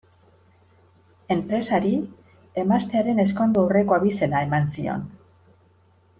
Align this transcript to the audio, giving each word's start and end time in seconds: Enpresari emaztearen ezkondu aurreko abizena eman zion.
Enpresari 1.35 1.91
emaztearen 2.63 3.23
ezkondu 3.27 3.63
aurreko 3.67 3.99
abizena 3.99 4.43
eman 4.49 4.69
zion. 4.79 5.07